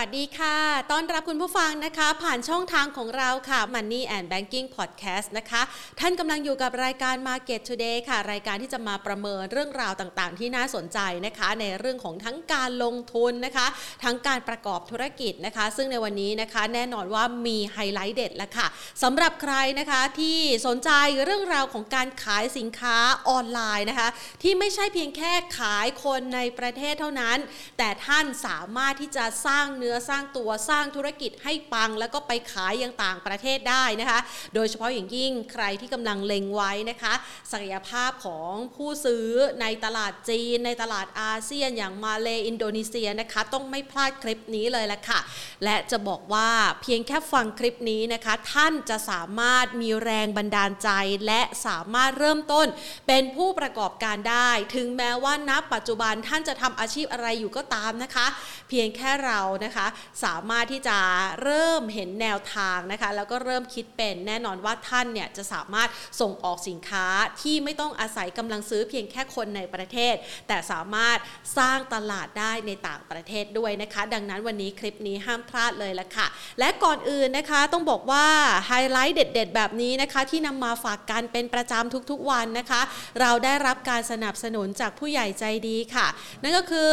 [0.00, 0.58] วัสดีค่ะ
[0.92, 5.62] ต้อนรับคุณผู้ฟังนะคะ ผ่านช่องทางของเราค่ะ Money and Banking Podcast นะคะ
[6.00, 13.66] ท่านกำลังอยู่กับรายการ Market Today ค่ะ รายการที่จะมาประเมินเรื่องราวต่างๆ ที่น่าสนใจนะคะ ในเรื่องของทั้งการลงทุนนะคะ
[14.04, 18.66] ทั้งการประกอบธุรกิจนะคะ ซึ่งในวันนี้นะคะ แน่นอนว่ามีไฮไลท์เด็ดแล้วค่ะ
[19.02, 20.90] สำหรับใครนะคะที่สนใจ
[21.24, 22.96] เรื่องราวของการขายสินค้า
[23.28, 24.08] ออนไลน์นะคะ
[24.42, 27.38] ที่ไม่ใช่เพียงแค่ขายคนในประเทศเท่านั้น
[27.78, 34.20] แต่ท่านสามารถที่จะสร้างเนื้อสร้างตัวสร้างธุรกิจให้ปัง แล้วก็ไปขายยังต่างประเทศได้นะคะ
[34.54, 37.12] โดยเฉพาะอย่างยิ่งใครที่กำลังเล็งไว้นะคะ
[37.52, 39.26] ศักยภาพของผู้ซื้อ
[39.60, 45.20] ในตลาดจีน ในตลาดอาเซียนอย่างมาเลอินโดนีเซียนะคะ ต้องไม่พลาดคลิปนี้เลยละค่ะ
[45.64, 46.50] และจะบอกว่า
[46.82, 50.90] เพียงแค่ฟังคลิปนี้นะคะ ท่านจะสามารถมีแรงบันดาลใจ
[51.26, 52.66] และสามารถเริ่มต้น
[53.06, 58.26] เป็นผู้ประกอบการได้ ถึงแม้ว่าณปัจจุบันท่านจะทำอาชีพอะไรอยู่ก็ตามนะคะ
[58.68, 59.79] เพียงแค่เรานะคะ
[60.24, 60.98] สามารถที่จะ
[61.42, 65.88] เริ่มเห็นแนวทางนะคะ แล้วก็เริ่มคิดเป็นแน่นอนว่าท่านเนี่ยจะสามารถ
[66.20, 67.06] ส่งออกสินค้า
[67.40, 70.14] ที่ไม่ต้องอาศัยกำลังซื้อเพียงแค่คนในประเทศ
[70.48, 71.18] แต่สามารถ
[71.58, 76.26] สร้างตลาดได้ในต่างประเทศด้วยนะคะ ดังนั้นวันนี้คลิปนี้ห้ามพลาดเลยละค่ะ
[76.58, 78.26] และก่อนอื่นนะคะต้องบอกว่า
[78.66, 82.80] ไฮไลท์เด็ด ๆ แบบนี้นะคะที่นำมาฝากกันเป็นประจำทุกๆวันนะคะ
[83.20, 86.06] เราได้รับการสนับสนุนจากผู้ใหญ่ใจดีค่ะ
[86.42, 86.92] นั่นก็คือ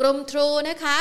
[0.00, 0.96] กลุ่มทรูนะคะ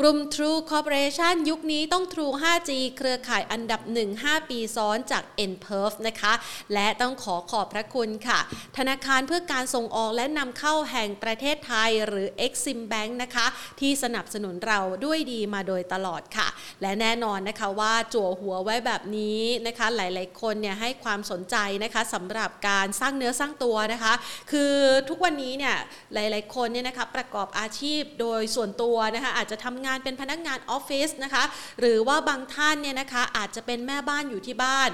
[0.00, 5.92] กลุ่ม True Corporation ยุคนี้ต้อง True 5G เครือข่ายอันดับ 1 5 ปีซ้อนจาก n p e r f
[6.06, 6.32] นะคะ
[6.74, 8.38] และต้องขอขอบพระคุณค่ะ
[8.76, 13.46] ธนาคารเพื่อการส่งออกและนำเข้าแห่งประเทศไทยหรือ Exim Bank นะคะ
[13.80, 16.48] ที่สนับสนุนเราด้วยดีมาโดยตลอดค่ะ
[16.82, 24.12] และแน่นอนนะคะว่าจั่วหัวไว้แบบนี้นะคะ หลายๆ คนเนี่ยให้ความสนใจนะคะสำหรับการสร้างเนื้อสร้างตัวนะคะ
[24.52, 24.74] คือ
[25.08, 25.76] ทุกวันนี้เนี่ย
[26.14, 31.44] หลาย ๆ คนเนี่ยนะคะประกอบอาชีพโดยส่วนตัวนะคะอาจจะทำงานเป็นพนักงานออฟฟิศนะคะ
[31.80, 34.88] หรือว่าบางท่านเนี่ยนะคะอาจจะเป็นแม่บ้านอยู่ที่บ้าน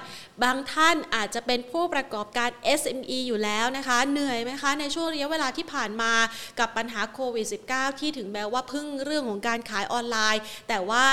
[0.44, 6.12] บางท่านอาจจะเป็นผู้ประกอบการ SME อยู่แล้วนะคะ เหนื่อยไหมคะ ในช่วงระยะเวลาที่ผ่านมา
[6.58, 11.04] กับปัญหาโควิด -19 ที่ถึงแม้ว่าพึ่งเรื่องของการขายออนไลน์ แต่ว่า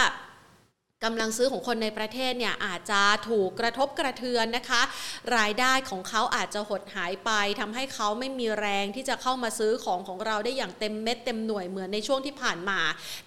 [1.06, 4.82] กำลังซื้อของคนในประเทศเนี่ยอาจจะถูกกระทบกระเทือนนะคะ
[5.38, 12.80] รายได้ของเขาอาจจะหดหายไปทำให้เขาไม่มีแรงที่จะเข้ามาซื้อของของเราได้อย่างเต็มเม็ดเต็มหน่วยเหมือนในช่วงที่ผ่านมา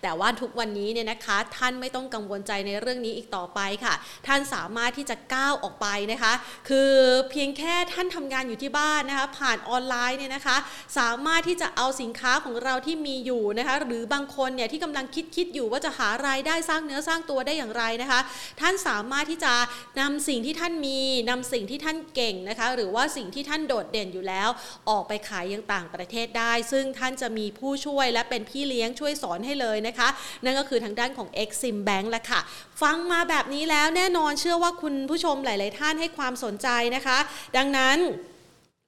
[0.02, 3.94] แต่ว่าทุกวันนี้เนี่ยนะคะ ท่านไม่ต้องกังวลใจในเรื่องนี้อีกต่อไปค่ะ
[4.26, 6.32] ท่านสามารถที่จะก้าวออกไปนะคะ
[6.68, 6.92] คือ
[7.30, 10.56] เพียงแค่ท่านทำงานอยู่ที่บ้านนะคะ ผ่านออนไลน์เนี่ยนะคะ
[10.98, 18.20] สามารถที่จะเอาสินค้าของเราที่มีอยู่นะคะ หรือบางคนเนี่ยที่กำลังคิดคิดอยู่ว่าจะหารายได้สร้างเนื้อสร้างตัวได้อย่างไรนะคะ
[18.60, 19.54] ท่านสามารถที่จะ
[20.00, 21.00] นำสิ่งที่ท่านมี
[21.30, 24.48] นำสิ่งที่ท่านเก่งนะคะ หรือว่าสิ่งที่ท่านโดดเด่นอยู่แล้ว
[24.90, 30.08] ออกไปขายยังต่างประเทศได้ ซึ่งท่านจะมีผู้ช่วยและเป็นพี่เลี้ยงช่วยสอนให้เลยนะคะ
[30.44, 32.40] นั่นก็คือทางด้านของ Exim Bank แหละค่ะ
[32.82, 37.18] ฟังมาแบบนี้แล้วแน่นอนเชื่อว่าคุณผู้ชมหลาย ๆ ท่านให้ความสนใจนะคะ
[37.56, 37.98] ดังนั้น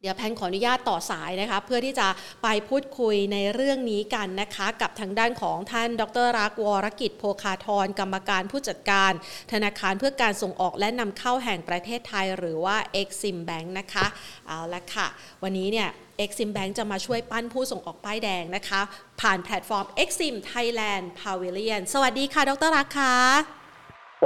[0.04, 2.08] เดี๋ยวแพนขออนุญาตต่อสายนะคะเพื่อที่จะ
[2.42, 9.12] ไปพูดคุยในเรื่องนี้กันนะคะ กับทางด้านของท่านดรรักวรกิจโพคาทรกรรมการผู้จัดการ
[9.52, 14.06] ธนาคารเพื่อการส่งออกและนำเข้าแห่งประเทศไทย หรือว่า Exim Bank นะคะ
[14.46, 15.06] เอาละค่ะ
[15.42, 15.88] วันนี้เนี่ย
[16.24, 18.80] Exim Bank จะมาช่วยปั้นผู้ส่งออกป้ายแดงนะคะ
[19.20, 23.63] ผ่านแพลตฟอร์ม Exim Thailand Pavilion สวัสดีค่ะ ดรรักค่ะ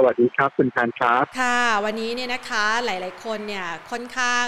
[0.05, 4.47] วัสดีครับ คุณแพนครับ ค่ะ วันนี้เนี่ยนะคะหลาย ๆ คนเนี่ยค่อนข้าง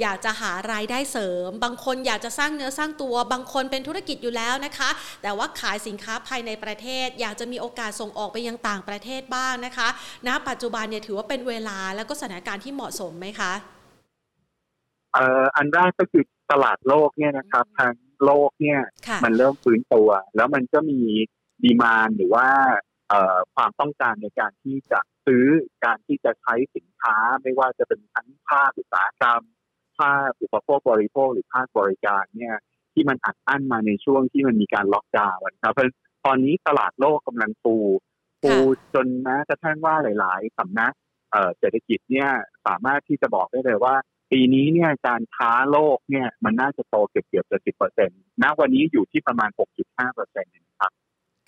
[0.00, 4.90] อยากจะหารายได้เสริม บางคนอยากจะสร้างเนื้อสร้างตัว บางคนเป็นธุรกิจอยู่แล้วนะคะ
[5.22, 9.88] แต่ว่าขายสินค้าภายในประเทศ อยากจะมีโอกาสส่งออกไปยังต่างประเทศบ้างนะคะ
[10.26, 13.52] ณ ปัจจุบันเนี่ยถือว่าเป็นเวลาแล้วก็สถานการณ์ที่เหมาะสมไหมคะ
[15.12, 17.92] เอ่ออันแรกก็คือตลาดโลกเนี่ยนะครับทาง
[18.24, 21.00] โลกเนี่ยค่ะมันเริ่มฟื้นตัว แล้วมันก็มี
[21.64, 22.93] ดีมานหรือว่าเอ่อ
[23.54, 25.46] ความต้องการในการที่จะซื้อ
[25.84, 29.42] การที่จะใช้สินค้า ไม่ว่าจะเป็นทั้งภาคอุตสาหกรรม
[29.98, 32.56] ภาคอุปโภคบริโภคหรือภาคบริการเนี่ย
[32.92, 35.86] ที่มันอัดอั้นมาในช่วงที่มันมีการล็อกดาวน์นะครับเพราะ
[36.26, 37.76] ตอนนี้ตลาดโลกกำลังฟู
[38.40, 38.52] ฟู
[38.94, 40.92] จนแม้กระทั่งว่าหลาย ๆสำนัก
[41.32, 42.28] เอ่อเศรษฐกิจเนี่ย
[42.66, 43.94] สามารถที่จะบอกได้เลยว่า
[44.30, 50.92] ปีนี้เนี่ยการค้าโลกเนี่ยมันน่าจะโตเกือบเกือบจะสิบเปอร์เซ็นต์ณวันนี้อยู่ที่ประมาณหกจุดห้าเปอร์เซ็นต์นะครับ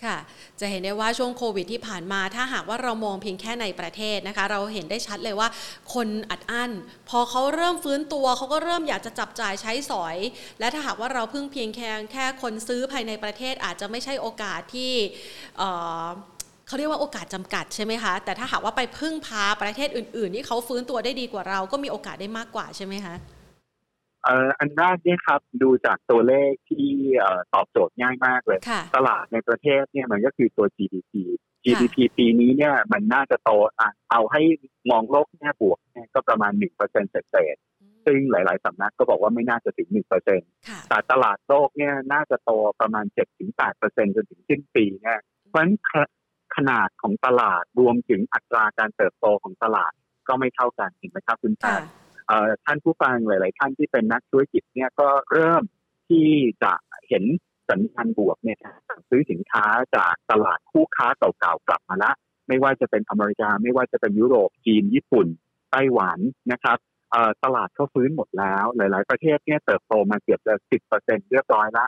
[0.05, 0.17] ค่ะ
[0.59, 5.49] จะเห็นได้ว่าช่วงโควิดที่ผ่านมา ถ้าหากว่าเรามองเพียงแค่ในประเทศนะคะ เราเห็นได้ชัดเลยว่า
[5.93, 6.71] คนอัดอั้น
[7.09, 10.17] พอเขาเริ่มฟื้นตัวเขาก็เริ่มอยากจะจับจ่ายใช้สอย
[10.59, 14.93] และถ้าหากว่าเราพึ่งเพียงแค่แค่คนซื้อภายในประเทศอาจจะไม่ใช่โอกาสที่
[16.67, 23.15] เขาเรียกว่าโอกาสจำกัดใช่ไหมคะ แต่ถ้าหากว่าไปพึ่งพาประเทศอื่น ๆ ที่เขาฟื้นตัวได้ดีกว่าเราก็มีโอกาสได้มากกว่าใช่ไหมคะ
[24.27, 26.87] อ่ออันแรกเนี่ยครับดูจากตัวเลขที่
[27.19, 31.13] เอ่อตอบโจทย์ง่ายมากเลยค่ะตลาดในประเทศเนี่ยมันก็คือตัว GDP
[31.65, 34.41] GDP ปีนี้เนี่ยมันน่าจะโตอะเอาให้
[34.89, 39.89] มองโลกแง่บวกเนี่ยก็ประมาณ1%เศษๆซึ่งหลาย ๆสำนักก็บอกว่าไม่น่าจะถึง
[40.29, 43.05] 1%ค่ะแต่ตลาดโลกเนี่ยน่าจะโตประมาณ
[43.55, 45.19] 7-8%จนถึงสิ้นปีเนี่ย
[45.49, 45.91] เพราะฉะนั้นข
[46.55, 49.91] ขนาดของตลาดรวมถึงอัตราการเติบโตของตลาด
[50.27, 51.85] ก็ไม่เท่ากันเห็นไหมครับคุณค่ะตาเอ่อ
[52.65, 55.63] ท่านผู้ฟังหลาย ๆ ท่านที่เป็นนักธุรกิจเนี่ยก็เริ่ม
[56.09, 56.27] ที่
[56.63, 56.73] จะ
[57.07, 57.23] เห็น
[57.69, 58.59] สัญญาณบวกเนี่ย
[59.09, 59.65] ซื้อสินค้า
[59.95, 62.11] จากตลาดคู่ค้าเก่าๆกลับมาละ
[62.47, 65.27] ไม่ว่าจะเป็นอเมริกา ไม่ว่าจะเป็นยุโรปจีน ญี่ปุ่น
[65.71, 66.19] ไต้หวัน
[66.51, 66.77] นะครับ
[67.43, 71.85] ตลาดเขาฟื้นหมดแล้ว หลาย ๆ ประเทศเนี่ยเติบโตมาเกือบจะสิบเปอร์เซ็นเรียบร้อยละ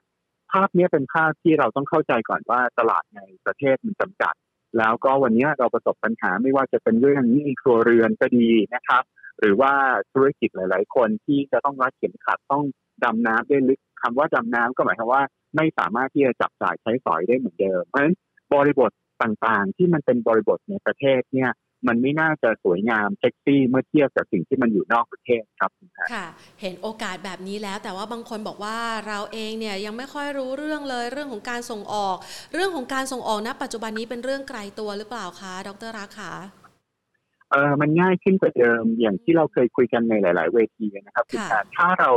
[0.52, 4.34] ภาพนี้เป็นภาพที่เราต้องเข้าใจก่อนว่าตลาดในประเทศมันจำกัด
[4.78, 9.04] แล้วก็วันนี้เราประสบปัญหาไม่ว่าจะเป็นเรื่องนี้ครัวเรือนก็ดีนะครับ
[9.40, 9.74] หรือว่า
[10.14, 12.64] ธุรกิจหลาย ๆ คนที่จะต้องรัดเข็มขัดต้อง
[13.04, 15.24] ดำน้ำได้ลึกคำว่าดำน้ำก็หมายความว่า
[15.56, 18.16] ไม่สามารถที่จะจับจ่ายใช้สอยได้เหมือนเดิม เพราะฉะนั้น
[18.54, 18.92] บริบท
[19.22, 21.52] ต่างๆ ที่มันเป็นบริบทในประเทศเนี่ย
[21.88, 25.72] มันไม่น่าจะสวยงามเซ็กซี่เมื่อเทียบกับสิ่งที่มันอยู่นอกประเทศครับ
[26.14, 26.26] ค่ะ
[26.62, 28.78] เห็นโอกาสแบบนี้แล้ว แต่ว่าบางคนบอกว่า
[29.08, 32.18] เราเองเนี่ยยังไม่ค่อยรู้เรื่องเลยเรื่องของการส่งออก
[32.54, 36.34] เรื่องของการส่งออกณปัจจุบันนี้เป็นเรื่องไกลตัวหรือเปล่าคะดรรักค่ะ
[37.52, 42.12] เออมันง่ายขึ้นกว่าเดิมอย่างที่เราเคยคุยกันในหลาย ๆ เวทีนะครับคุณค่ะการถ้าเรา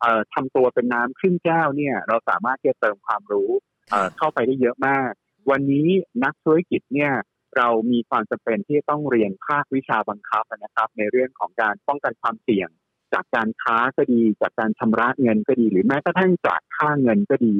[0.00, 3.50] เอ่อทำตัวเป็นน้ำครึ่งแก้วเนี่ย เราสามารถที่จะเติมความรู้
[3.90, 5.10] เอ่อเข้าไปได้เยอะมาก
[5.50, 5.88] วันนี้
[6.24, 7.12] นักธุรกิจเนี่ย
[7.56, 12.68] เรามีความจำเป็นที่ต้องเรียนภาควิชาบังคับนะครับ ในเรื่องของการป้องกันความเสี่ยง
[13.12, 17.54] จากการค้าก็ดี จากการชำระเงินก็ดี หรือแม้กระทั่งจากค่าเงินก็ดี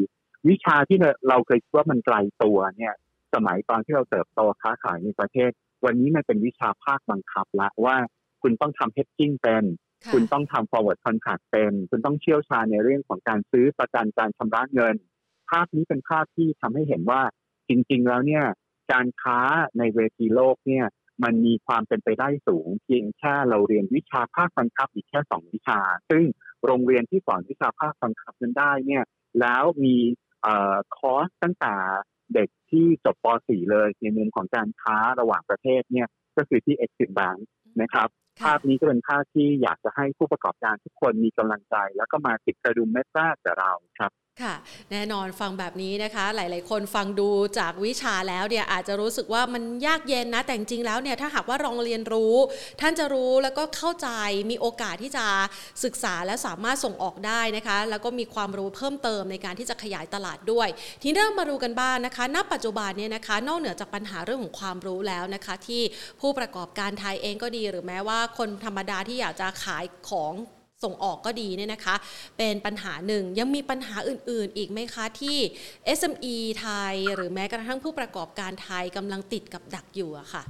[0.48, 0.98] วิชาที่
[1.28, 2.94] เราเคยคิดว่ามันไกลตัวเนี่ย
[3.34, 5.50] สมัยตอนที่เราเติบโตค้าขายในประเทศ
[5.84, 7.96] วันนี้มันเป็นวิชาภาคบังคับละว่า
[8.42, 9.64] คุณต้องทำ hedging เป็น
[10.04, 14.94] ค่ะคุณต้องทำ forward contract เป็น คุณต้องเชี่ยวชาญในเรื่องของการซื้อประกันการชำระเงิน
[15.50, 17.22] ภาพนี้เป็นภาพที่ทำให้เห็นว่า
[17.68, 18.44] จริง ๆ แล้วเนี่ย
[18.92, 19.38] การค้า
[19.78, 20.86] ในเวทีโลกเนี่ย
[21.24, 25.80] มันมีความเป็นไปได้สูง เพียงแค่เราเรียนวิชาภาคบังคับอีกแค่สองวิชา
[26.10, 26.24] ซึ่ง
[26.64, 29.04] โรงเรียนที่สอนวิชาภาคบังคับนั้นได้เนี่ย
[29.40, 29.96] แล้วมี
[30.42, 31.74] เอ่อคอร์สตั้งแต่
[32.34, 37.40] เด็กที่จบป .4 เลยในมุมของการค้าระหว่างประเทศเนี่ยก็คือที่ Exim Bank
[37.82, 38.08] นะครับ
[38.42, 44.12] ภาพนี้ก็เป็นภาพที่อยากจะให้ผู้ประกอบการทุกคนมีกำลังใจ แล้วก็มาติดกระดุมเม็ดแรกกับเราครับ
[44.44, 44.54] ค่ะ
[44.92, 47.28] แน่นอนฟังแบบนี้นะคะ หลาย ๆ คนฟังดู
[47.58, 52.34] จากวิชาแล้วเนี่ยอาจจะรู้สึกว่ามันยากเย็นนะแต่จริงแล้วเนี่ยถ้าหากว่าลองเรียนรู้
[52.80, 54.08] ท่านจะรู้แล้วก็เข้าใจ
[54.50, 55.26] มีโอกาสที่จะ
[55.84, 60.68] ศึกษาและสามารถส่งออกได้นะคะ แล้วก็มีความรู้เพิ่มเติมในการที่จะขยายตลาดด้วย
[61.02, 65.82] ทีนี้เริ่มมาดูกันบ้างนะคะ ณ ปัจจุบันเนี่ยนะคะ นอกเหนือจากปัญหาเรื่องของความรู้แล้วนะคะ ที่
[66.20, 70.34] ผู้ประกอบการไทยเองก็ดี หรือแม้ว่าคนธรรมดาที่อยากจะขายของ
[70.84, 71.96] ส่งออกก็ดีเนี่ยนะคะ
[72.38, 75.38] เป็นปัญหาหนึ่งยังมีปัญหาอื่น ๆ อีกไหมคะที่
[75.98, 80.42] SME ไทย หรือแม้กระทั่งผู้ประกอบการไทยกำลังติดกับดักอยู่อะค่ะ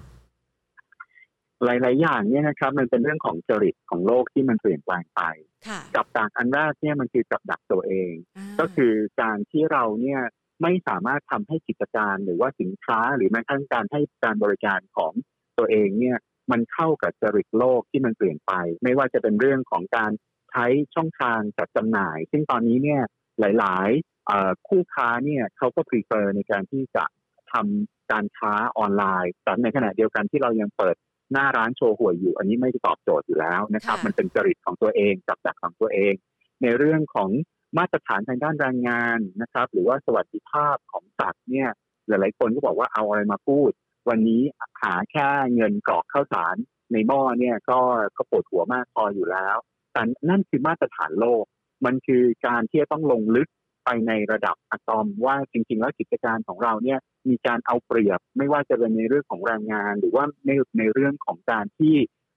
[1.65, 5.23] หลาย ๆ อย่างเนี่ยนะครับ มันเป็นเรื่องของจริตของโลกที่มันเปลี่ยนแปลงไป
[5.69, 10.21] ค่ะกับดักอันแรกเนี่ยมันคือกับดักตัวเองอ่าก็คือการที่เราเนี่ย
[10.63, 15.13] ไม่สามารถทำให้กิจการหรือว่าสินค้าหรือแม้กระทั่งการให้การบริการของ
[15.59, 16.19] ตัวเองเนี่ย
[16.51, 18.53] มันเข้ากับจริตโลกที่มันเปลี่ยนไป
[18.83, 20.11] ไม่ว่าจะเป็นเรื่องของการ
[20.51, 23.03] ใช้ช่องทางจัดจำหน่าย ซึ่งตอนนี้เนี่ย
[23.41, 27.05] หลายๆเอ่อคู่ค้าเนี่ยเขาก็ prefer ในการที่จะ
[27.53, 30.97] ทำการค้าออนไลน์แต่ในขณะเดียวกันที่เรายังเปิด
[31.33, 36.15] หน้าร้านโชว์หวยอยู่ อันนี้ไม่ได้ตอบโจทย์อยู่แล้วนะครับค่ะมันเป็นจริตของตัวเองกับดักของตัวเอง
[36.63, 37.31] ในเรื่องของ
[37.79, 41.69] มาตรฐานทางด้านแรงงานนะครับ หรือว่าสวัสดิภาพของสัตว์เนี่ย
[42.09, 43.71] หลายๆคนก็บอกว่าเอาอะไรมาพูด
[44.09, 44.43] วันนี้
[44.83, 46.57] หาแค่เงินกรอกข้าวสาร
[46.93, 47.81] ในหม้อเนี่ยก็
[48.17, 49.57] ก็ปวดหัวมากพออยู่แล้ว
[49.93, 51.45] แต่นั่นคือมาตรฐานโลก
[51.85, 53.49] มันคือการที่จะต้องลงลึก
[53.85, 56.99] ไปในระดับอะตอมว่าจริง ๆ แล้วกิจการของเราเนี่ย
[57.29, 61.95] มีการเอาเปรียบไม่ว่าจะเป็นในเรื่องของแรงงาน หรือว่าในในเรื่องของการที่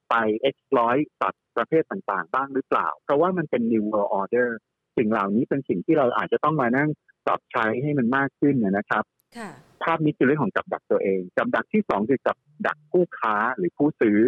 [0.09, 0.15] ไป
[0.49, 4.49] exploit สัตว์ประเภทต่างๆ บ้างหรือเปล่า เพราะว่ามันเป็น new world order
[4.97, 6.89] สิ่งเหล่านี้เป็นสิ่งที่เราอาจจะต้องมานั่ง
[7.25, 9.03] ปรับใช้ให้มันมากขึ้นนะครับ
[9.83, 14.19] ภาพนี้คือเรื่องของกับดักตัวเอง กับดักที่สองคือกับดักคู่ค้าหรือผู้ซื้อ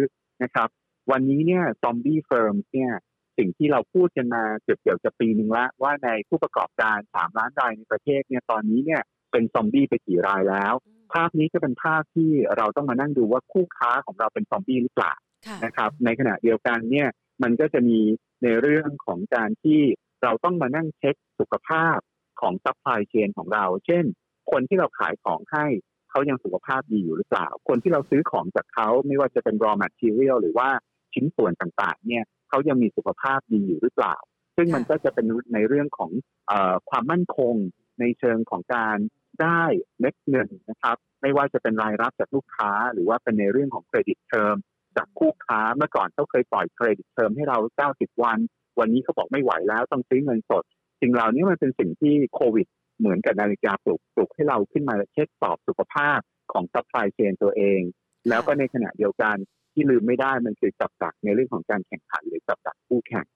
[0.42, 0.68] นะครับ
[1.10, 2.92] วันนี้เนี่ย zombie firm เนี่ย
[3.38, 10.74] สิ่งที่เราพูดกันมาเกือบเกือบจะปีหนึ่งละว่าในผู้ประกอบการสามล้านรายในประเทศเนี่ยตอนนี้เนี่ยเป็นซอมบี้ไปกี่รายแล้ว
[11.12, 15.12] ภาพนี้ก็เป็นภาพที่เราต้องมานั่งดูว่าคู่ค้าของเราเป็นซอมบี้หรือเปล่า
[15.46, 17.08] ค่ะนะครับ ในขณะเดียวกันเนี่ย
[17.42, 17.98] มันก็จะมี
[18.42, 19.80] ในเรื่องของการที่
[20.22, 21.98] เราต้องมานั่งเช็คสุขภาพ
[22.40, 24.04] ของ supply chain ของเรา เช่น
[24.50, 25.66] คนที่เราขายของให้
[26.10, 30.68] เขายังสุขภาพดีอยู่หรือเปล่า คนที่เราซื้อของจากเขาไม่ว่าจะเป็น raw material หรือว่า
[31.14, 34.16] ชิ้นส่วนต่างๆ เนี่ยเขายังมีสุขภาพดีอยู่หรือเปล่า
[34.56, 36.10] ซึ่งมันก็จะเป็นในเรื่องของ
[36.50, 36.52] อ
[36.90, 37.54] ความมั่นคง
[38.00, 38.96] ในเชิงของการ
[39.42, 39.62] ได้
[40.00, 44.54] เม็ดเงินนะครับ ไม่ว่าจะเป็นรายรับจากลูกค้า หรือว่าเป็นในเรื่องของ credit term
[44.96, 47.58] จากคู่ค้าเมื่อก่อนเขาเคยปล่อย credit term ให้เรา
[47.90, 48.38] 90 วัน
[48.78, 50.64] วันนี้เขาบอกไม่ไหวแล้วต้องซื้อเงินสด
[51.00, 52.66] สิ่งเหล่านี้มันเป็นสิ่งที่โควิด
[53.02, 56.18] เหมือนกับนาฬิกาปลุกปลุกให้เราขึ้นมาเช็คสอบสุขภาพ
[56.52, 57.80] ของ supply chain ตัวเอง
[58.28, 59.36] แล้วก็ในขณะเดียวกัน
[59.72, 63.26] ที่ลืมไม่ได้มันคือกับดักในเรื่องของการแข่งขันหรือกับดักคู่แข่ง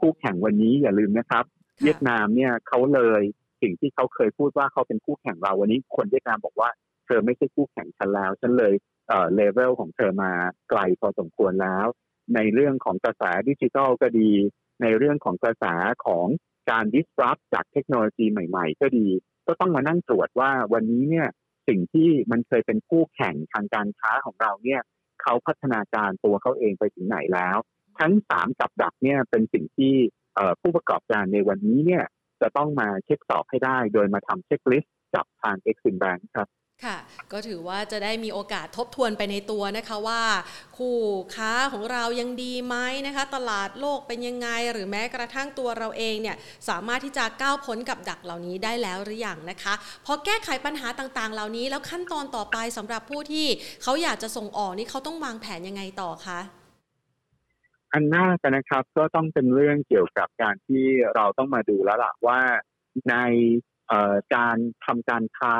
[0.00, 1.44] คู่แข่งวันนี้อย่าลืมนะครับ
[1.82, 3.22] เวียดนามเนี่ยเขาเลย
[3.62, 6.70] สิ่งที่เขาเคยพูดว่าเขาเป็นคู่แข่งเราวันนี้คนเวียดนามบอกว่า
[7.06, 8.74] เธอไม่ใช่คู่แข่งฉันแล้วฉันเลย
[9.08, 10.32] เอ่อเลเวลของเธอมา
[10.70, 11.86] ไกลพอสมควรแล้ว
[12.34, 14.30] ในเรื่องของกระแสดิจิทัลก็ดี
[14.82, 15.64] ในเรื่องของกระแส
[16.04, 16.26] ของ
[16.70, 19.06] การ disrupt จากเทคโนโลยีใหม่ ๆ ก็ดี
[19.46, 21.28] ก็ต้องมานั่งตรวจว่าวันนี้เนี่ย
[21.68, 24.80] สิ่งที่มันเคยเป็นคู่แข่งทางการค้าของเราเนี่ย
[25.22, 27.56] เขาพัฒนาการตัวเขาเองไปถึงไหนแล้ว
[28.00, 29.94] ทั้งสามกับดักเนี่ยเป็นสิ่งที่
[30.60, 32.04] ผู้ประกอบการในวันนี้เนี่ย
[32.40, 36.48] จะต้องมาเช็คสอบให้ได้ โดยมาทำเช็คลิสต์กับทาง Exim Bank ครับ
[36.84, 36.96] ค่ะ
[37.32, 40.22] ก็ถือว่าจะได้มีโอกาสทบทวนไปในตัวนะคะว่า
[40.76, 40.96] คู่
[41.34, 46.36] ค้าของเรายังดีไหมนะคะ ตลาดโลกเป็นยังไง หรือแม้กระทั่งตัวเราเองเนี่ย
[46.68, 49.74] สามารถที่จะก้าวพ้นกับดักเหล่านี้ได้แล้วหรือยังนะคะ
[50.06, 53.46] พอแก้ไขปัญหาต่างๆ เหล่านี้แล้วขั้นตอนต่อไปสำหรับผู้ที่
[53.82, 56.40] เขาอยากจะส่งออกนี่เขาต้องวางแผนยังไงต่อคะ
[57.92, 60.84] อันหน่าจะนนะครับก็ต้องเป็นเรื่องเกี่ยวกับการที่
[61.14, 62.40] เราต้องมาดูแล้วล่ะว่า
[63.10, 63.16] ใน
[64.34, 65.54] การทำการค้า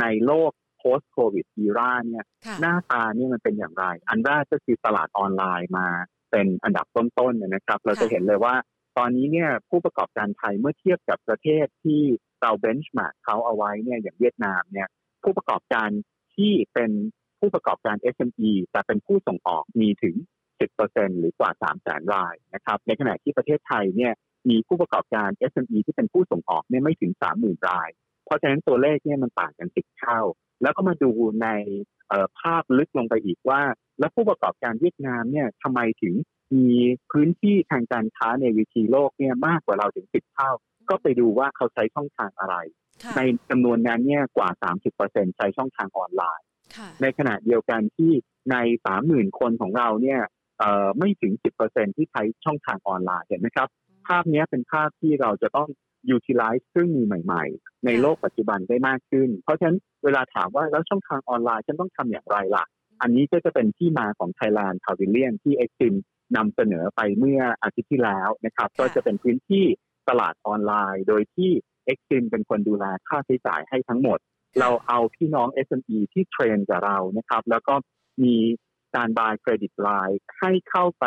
[0.00, 2.24] ในโลก post covid era เนี่ย
[2.60, 5.88] หน้าตาเนี่ยมันเป็นอย่างไร อันแรกก็คือตลาดออนไลน์มา
[6.30, 8.54] เป็นอันดับต้นๆนะครับ เราจะเห็นเลยว่า
[8.98, 12.02] ตอนนี้เนี่ยผู้ประกอบการไทยเมื่อเทียบกับประเทศที่
[12.42, 14.88] เราเบนช์มาร์กเขาเอาไว้เนี่ยอย่างเวียดนามเนี่ย
[15.22, 15.88] ผู้ประกอบการ
[16.36, 16.90] ที่เป็น
[17.40, 20.16] ผู้ประกอบการ SME แต่เป็นผู้ส่งออกมีถึง
[20.68, 24.12] 10%หรือกว่า 3 แสนรายนะครับ ในขณะที่ประเทศไทยเนี่ย
[24.50, 27.90] มีผู้ประกอบการ SME ที่เป็นผู้ส่งออกเนี่ยไม่ถึง 30,000 ราย
[28.28, 30.20] เพราะฉะนั้นตัวเลขเนี่ยมันต่างกันสิบเท่า
[30.62, 31.10] แล้วก็มาดู
[31.42, 31.48] ใน
[32.40, 33.62] ภาพลึกลงไปอีกว่า
[33.98, 36.14] แล้วผู้ประกอบการเวียดนามเนี่ยทำไมถึง
[36.54, 36.68] มี
[37.12, 40.50] พื้นที่ทางการค้าในวิธีโลกเนี่ยมากกว่าเราถึงสิบเท่า
[40.90, 42.56] ก็ไปดูว่าเขาใช้ช่องทางอะไร
[43.16, 43.20] ใน
[43.50, 44.50] จำนวนนั้นเนี่ยกว่า
[44.94, 46.46] 30%ใช้ช่องทางออนไลน์
[47.02, 48.12] ในขณะเดียวกันที่
[48.50, 48.56] ใน
[48.96, 50.20] 30,000 คนของเราเนี่ย
[50.98, 51.32] ไม่ถึง
[51.64, 53.68] 10%ที่ใช้ช่องทางออนไลน์เห็นไหมครับ
[54.06, 55.68] ภาพนี้เป็นภาพที่เราจะต้อง
[56.16, 62.64] utilize เครื่องมือใหม่ ๆ ในโลกปัจจุบันได้มากขึ้น เพราะฉะนั้นเวลาถามว่าแล้วช่องทางออนไลน์ฉันต้องทำอย่างไรล่ะ
[63.02, 65.94] อันนี้ก็จะเป็นที่มาของ Thailand Pavilion ที่ Exim
[66.36, 69.64] นำเสนอไปเมื่ออาทิตย์ที่แล้วนะครับ ก็จะเป็นพื้นที่
[70.08, 71.50] ตลาดออนไลน์ โดยที่
[71.92, 74.18] Exim เป็นคนดูแลค่าใช้จ่ายให้ทั้งหมด
[74.60, 77.74] เราเอาพี่น้อง SME ที่เทรนกับเรานะครับ แล้วก็
[78.24, 78.36] มี
[78.96, 81.04] การ buy credit line ให้เข้าไป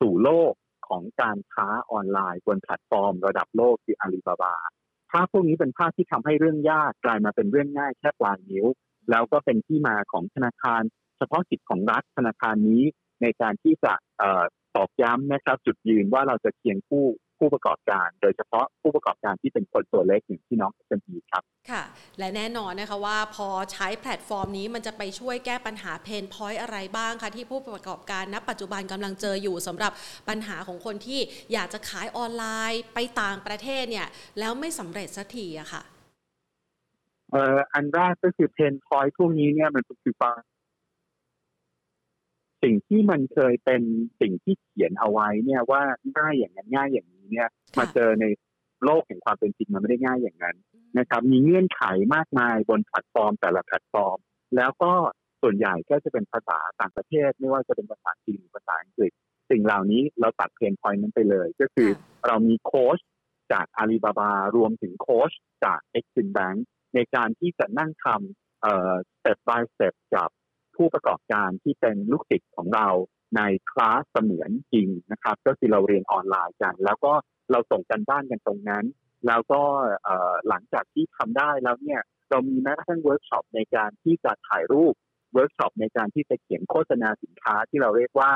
[0.00, 0.52] สู่โลก
[0.88, 4.54] ของการค้าออนไลน์บนแพลตฟอร์ม ระดับโลกที่อาลีบาบา
[5.10, 8.66] ภาพพวกนี้เป็นภาพที่ทำให้เรื่องยากกลายมาเป็นเรื่องง่ายแค่ปลายนิ้ว
[9.10, 10.82] แล้วก็เป็นที่มาของธนาคาร
[11.18, 12.82] เฉพาะกิจของรัฐธนาคารนี้
[13.22, 13.92] ในการที่จะ
[14.76, 17.06] ตอกย้ำนะครับจุดยืนว่าเราจะเคียงคู่
[17.38, 21.82] ผู้ประกอบการ โดยเฉพาะผู้ประกอบการที่เป็นคนตัวเล็กอย่างที่น้องเอ็มครับ ค่ะ
[22.18, 29.92] และแน่นอนนะคะว่าพอใช้แพลตฟอร์มนี้มันจะไปช่วยแก้ปัญหา pain point อะไรบ้างคะที่ผู้ประกอบการณปัจจุบันกำลังเจออยู่สำหรับ
[30.28, 31.20] ปัญหาของคนที่
[31.52, 35.82] อยากจะขายออนไลน์ไปต่างประเทศเนี่ยแล้วไม่สำเร็จสักทีอะค่ะ
[37.30, 40.36] เอ่ออันแรกก็คือ pain point พวกนี้เนี่ยมันคือฟัง
[42.62, 43.82] สิ่งที่มันเคยเป็น
[44.20, 45.82] สิ่งที่เขียนเอาไว้เนี่ยว่า
[46.16, 48.26] ง่ายอย่างนั้นง่ายอย่างนี้ เนี่ยมาเจอใน
[48.84, 50.56] โลกแห่งความเป็นจริงมันไม่ได้ง่ายอย่างนั้น
[50.98, 51.82] นะครับ มีเงื่อนไข
[52.14, 54.18] มากมายบนแพลตฟอร์ม แต่ละแพลตฟอร์ม
[54.56, 54.92] แล้วก็
[55.42, 59.12] ส่วนใหญ่ก็จะเป็นภาษาต่างประเทศ ไม่ว่าจะเป็นภาษาจีนหรือภาษาอังกฤษ
[59.50, 61.90] สิ่งเหล่านี้เราตัด pain point นั้นไปเลย ก็คือ
[62.26, 62.98] เรามีโค้ช
[63.52, 65.32] จากอาลีบาบารวมถึงโค้ช
[65.64, 66.54] จาก EXIM Bank
[66.94, 70.28] ในการที่จะนั่งทำเอ่อ step by step กับ
[70.76, 72.88] ผู้ประกอบการที่เป็นลูกศิษย์ของเรา
[73.36, 77.12] ในคลาสเสมือนจริงนะครับ ก็คือเราเรียนออนไลน์กัน แล้วก็
[77.50, 78.84] เราส่งกันบ้านกันตรงนั้น
[79.26, 79.62] แล้วก็
[80.48, 84.94] หลังจากที่ทำได้แล้วเนี่ยเรามีแม้กระทั่งเวิร์กช็อปในการที่จะถ่ายรูป
[85.34, 88.32] เวิร์กช็อปในการที่จะเขียนโฆษณาสินค้าที่เราเรียกว่า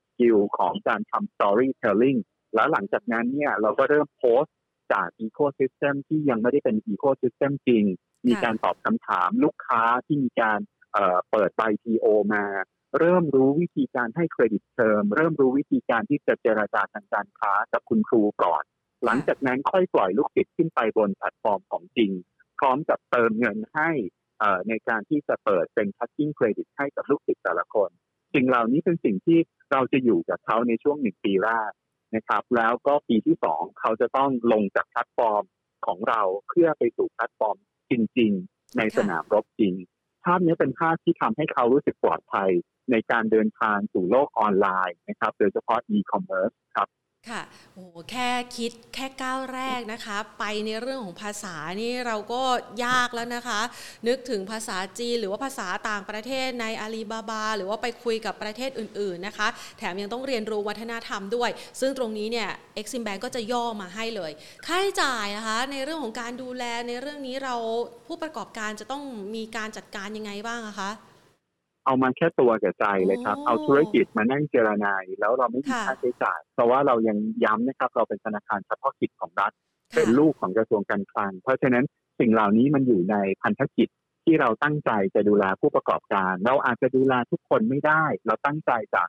[0.00, 2.18] skill ของการทำ storytelling
[2.54, 4.56] แล้วหลังจากนั้นเนี่ยเราก็เริ่มโพสต์
[4.92, 7.84] จาก ecosystem ที่ยังไม่ได้เป็น ecosystem จริง
[8.26, 10.58] มีการตอบคำถามลูกค้าที่มีการ
[11.30, 12.44] เปิดใบ PO มา
[12.98, 18.62] เริ่มรู้วิธีการให้ credit term เริ่มรู้วิธีการที่จะเจรจาทางการค้ากับคุณครูก่อน
[19.04, 22.10] หลังจากนั้นค่อยปล่อยลูกศิษย์ขึ้นไปบนแพลตฟอร์มของจริง
[22.58, 23.90] พร้อมกับเติมเงินให้
[24.68, 27.90] ในการที่จะเปิดเป็น touching credit ให้กับลูกศิษย์แต่ละคน
[28.34, 29.38] สิ่งเหล่านี้เป็นสิ่งที่
[29.72, 31.70] เราจะอยู่กับเขาในช่วงหนึ่งปีแรก
[32.16, 35.44] นะครับ แล้วก็ปีที่สองเขาจะต้องลงจากแพลตฟอร์ม
[35.86, 37.56] ของเราเพื่อไปสู่แพลตฟอร์ม
[37.90, 39.74] จริง ๆ ในสนามรบจริง
[40.24, 42.50] ภาพนี้เป็นภาพที่ทำให้เขารู้สึกปลอดภัย
[42.90, 46.88] ในการเดินทางสู่โลกออนไลน์นะครับ โดยเฉพาะ e-commerce ครับ
[47.30, 47.42] ค่ะ
[47.74, 52.42] โอ้แค่คิดแค่ก้าวแรกนะคะ ไปในเรื่องของภาษานี่เราก็
[52.84, 53.60] ยากแล้วนะคะ
[54.08, 61.50] นึกถึงภาษาจีนหรือว่าภาษาต่างประเทศในอาลีบาบา หรือว่าไปคุยกับประเทศอื่น ๆนะคะ แถมยังต้องเรียนรู้วัฒนธรรมด้วย
[61.80, 62.50] ซึ่งตรงนี้เนี่ย
[62.80, 64.32] Exim Bank ก็จะย่อมาให้เลย
[64.66, 67.54] ค่าใช้จ่ายนะคะ ในเรื่องของการดูแลในเรื่องนี้เรา
[68.06, 69.02] ผู้ประกอบการจะต้อง
[69.34, 70.90] มีการจัดการยังไงบ้างะคะ
[71.86, 79.52] เอามาแค่ตัวกับใจเลยครับ เอาธุรกิจมานั่งเจรนายแล้วเราไม่มีค่าใช้จ่าย เพราะว่าเรายังย้ำนะครับ เราเป็นธนาคารเฉพาะกิจของรัฐ
[79.94, 81.84] เป็นลูกของกระทรวงการคลัง เพราะฉะนั้น
[82.20, 83.88] สิ่งเหล่านี้มันอยู่ในพันธกิจ
[84.24, 89.08] ที่เราตั้งใจจะดูแลผู้ประกอบการ เราอาจจะดูแลทุกคนไม่ได้ เราตั้งใจจาก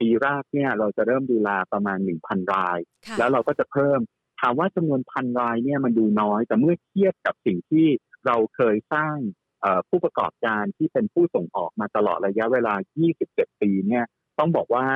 [0.00, 2.78] ปีแรกเนี่ยเราจะเริ่มดูแลประมาณหนึ่งพันราย
[3.18, 3.98] แล้วเราก็จะเพิ่ม
[4.40, 7.86] ถามว่าจำนวนพันรายเนี่ยมันดูน้อย แต่เมื่อเทียบกับสิ่งที่
[8.26, 9.16] เราเคยสร้าง
[9.88, 12.74] ผู้ประกอบการที่เป็นผู้ส่งออกมาตลอดระยะเวลา
[13.16, 14.04] 27 ปีเนี่ย
[14.38, 14.86] ต้องบอกว่า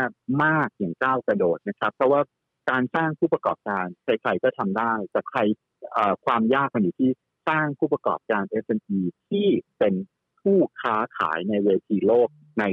[0.45, 2.21] มากอย่างก้าวกระโดดนะครับ เพราะว่า
[2.71, 5.41] การสร้างผู้ประกอบการใครๆก็ทำได้ แต่ใคร
[6.25, 7.11] ความยากมันอยู่ที่
[7.49, 9.01] สร้างผู้ประกอบการ SME
[9.31, 9.95] ที่เป็น
[10.43, 12.29] ผู้ค้าขายในเวทีโลก
[12.61, 12.65] ใน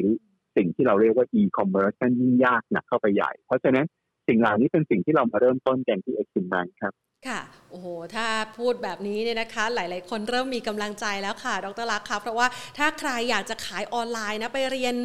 [0.56, 3.86] สิ่งที่เราเรียกว่า e-commerce นั่นยิ่งยากหนักเข้าไปใหญ่ เพราะฉะนั้น
[4.28, 6.94] สิ่งเหล่านี้เป็นสิ่งที่เรามาเริ่มต้นกันที่ Exim Bank ครับ
[7.28, 12.48] ค่ะ โอ้โห ถ้าพูดแบบนี้เนี่ยนะคะ หลาย ๆ คนเริ่มมีกำลังใจแล้วค่ะ ดรลักษ์ครับเพราะว่า
[12.78, 14.96] ถ้าใครอยากจะขายออนไลน์นะไปเรียน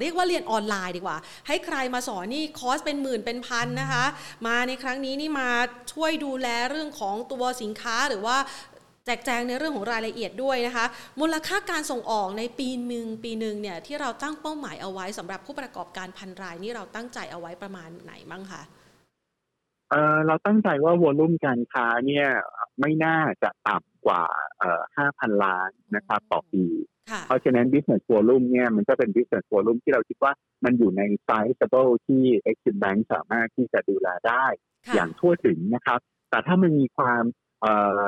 [0.00, 4.04] เรียกว่าเรียนออนไลน์ดีกว่า ให้ใครมาสอนนี่คอสเป็นหมื่นเป็นพันนะคะ
[4.46, 5.50] มาในครั้งนี้นี่มา
[5.92, 8.36] ช่วยดูแลเรื่องของตัวสินค้าหรือว่า
[9.06, 10.86] แจกแจงในเรื่องของรายละเอียดด้วยนะคะ
[11.20, 18.62] มูลค่าการส่งออกในปีหนึ่งปีหนึ่งเนี่ยที่เราตั้งเป้าหมายเอาไว้สำหรับผู้ประกอบการพันรายนี่เราตั้งใจเอาไว้ประมาณไหนบ้างคะ
[19.90, 22.26] เออเราตั้งใจว่าวอลุ่มการค้าเนี่ย
[22.80, 24.22] ไม่น่าจะต่ำกว่า
[24.58, 26.64] เอ่อห้าพันล้านนะครับต่อปี
[27.26, 30.32] เพราะฉะนั้น business volume เนี่ยมันก็เป็น business volume ที่เราคิดว่า
[30.64, 34.46] มันอยู่ใน sizable ที่ Exim Bank สามารถที่จะดูแลได้
[34.94, 37.22] อย่างทั่วถึงนะครับ แต่ถ้ามันมีความ
[37.60, 38.02] เอ่อ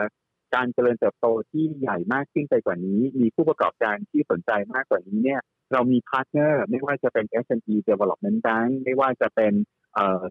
[0.55, 5.41] การเจริญเติบโตที่ใหญ่มากขึ้นไปกว่านี้ มีผู้ประกอบการที่สนใจมากกว่านี้เนี่ย
[5.73, 9.53] เรามี partner ไม่ว่าจะเป็น SME Development Bank ไม่ว่าจะเป็น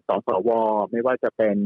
[0.06, 0.50] สสว
[0.90, 1.56] ไม่ว่าจะเป็น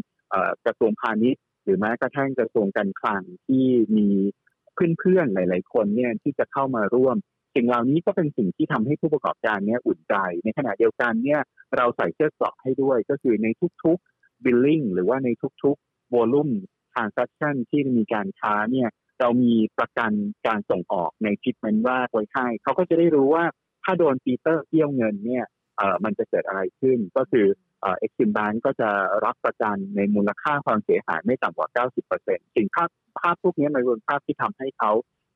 [0.67, 4.09] กระทรวงพาณิชย์ หรือแม้กระทั่งกระทรวงการคลังที่มี
[4.99, 7.17] เพื่อนๆหลาย ๆ คนเนี่ยที่จะเข้ามาร่วม
[7.55, 11.41] สิ่งเหล่านี้ก็เป็นสิ่งที่ทำให้ผู้ประกอบการเนี่ยอุ่นใจ ในขณะเดียวกันเนี่ย
[11.77, 13.49] เราใส่เสื้อเกราะให้ด้วย ก็คือใน
[13.85, 15.29] ทุกๆ billing หรือว่าใน
[15.63, 16.53] ทุกๆ volume
[16.95, 18.89] transaction ที่มีการค้าเนี่ย
[19.21, 20.13] เรามีประกัน
[20.47, 23.45] การส่งออกใน shipment ไว้ให้เขาก็จะได้รู้ว่า
[23.85, 25.45] ถ้าโดนปีเตอร์เที่ยวเงินเนี่ย
[25.77, 27.47] เออมันจะเกิดอะไรขึ้น ก็คือ
[27.99, 28.91] EXIM Bank ก็จะ
[29.25, 31.69] รับประกันในมูลค่าความเสียหายไม่ต่ำกว่า
[32.17, 34.91] 90%สิ่งภาพภาพพวกนี้มันเป็นภาพที่ทำให้เขา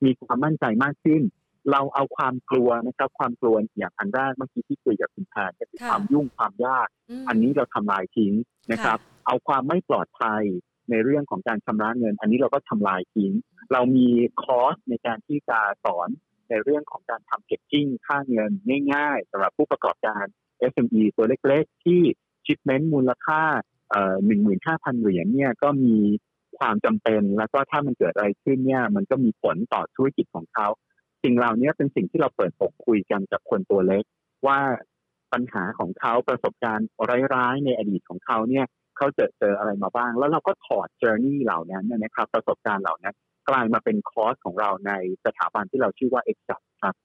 [0.05, 1.21] มีความมั่นใจมากขึ้น
[1.71, 6.87] เราเอาความกลัวนะครับความกลัวอย่างอันแรกเมื่อกี้ที่คุยกับคุณแพนก็คือความยุ่งความยาก
[7.27, 8.33] อันนี้เราทำลายทิ้ง
[8.71, 10.43] นะครับ เอาความไม่ปลอดภัย
[10.89, 13.31] ในเรื่องของการชำระเงิน อันนี้เราก็ทำลายทิ้ง
[13.73, 14.07] เรามี
[14.41, 16.09] คอสในการที่จะสอน
[16.49, 18.51] ในเรื่องของการทำเก็บจิ้งค่าเงิน
[18.93, 20.25] ง่าย ๆสำหรับผู้ประกอบการ
[20.71, 22.01] SME ตัวเล็ก ๆ ที่
[22.49, 23.41] ชิปเมนต์มูลค่า
[24.25, 25.95] หนึ่งหมื่นห้าพันเหรียญเนี่ยก็มี
[26.59, 30.67] ความจำเป็นแล้วก็ถ้ามันเกิดอะไรขึ้นเนี่ยมันก็มีผลต่อธุรกิจของเขา
[31.23, 34.03] สิ่งเหล่านี้เป็นสิ่งที่เราเปิดอกคุยกันกับคนตัวเล็ก
[34.47, 34.59] ว่า
[35.33, 36.87] ปัญหาของเขาประสบการณ์
[37.35, 38.65] ร้ายๆในอดีตของเขาเนี่ย
[38.97, 43.15] เขาเจอเจออะไรมาบ้าง แล้วเราก็ถอดเจอร์นี่เหล่านั้นนะครับ ประสบการณ์เหล่านั้น
[43.49, 44.91] กลายมาเป็นคอร์สของเราใน
[45.25, 46.95] สถาบันที่เราชื่อว่า e x a ครับ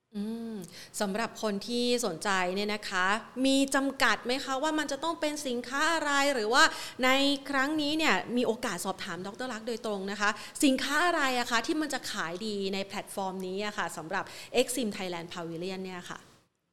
[1.01, 3.07] สำหรับคนที่สนใจเนี่ยนะคะ
[3.47, 6.63] มีจำกัดไหมคะว่ามันจะต้องเป็นสินค้าอะไรหรือว่า
[7.05, 7.11] ใน
[7.51, 10.31] ครั้งนี้เนี่ยมีโอกาสสอบถามดรลักษ์โดยตรงนะคะ
[10.65, 14.25] สินค้าอะไรอะคะที่มันจะขายดีในแพลตฟอร์มนี้อะคะ่ะสำหรับ
[14.61, 16.19] Exim Thailand Pavilion เนี่ยค่ะ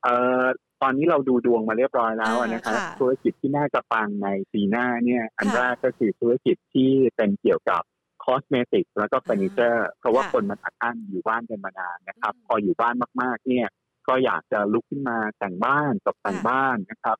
[0.04, 0.46] เอ่อ
[0.82, 7.82] ตอนนี้เราดูดวงมาเรียบร้อยแล้วนะครับธุรกิจที่น่าจะปังในปีหน้าเนี่ย อันแรกก็คือธุรกิจที่เป็นเกี่ยวกับ
[8.24, 13.68] cosmetic แล้วก็เฟอร์นิเจอร์เพราะว่าคนมันอัดอั้นอยู่บ้านกันมานานนะครับ พออยู่บ้านมากๆ เนี่ย
[14.08, 17.18] ก็อยากจะลุกขึ้นมาแต่งบ้านตกแต่งบ้านนะครับ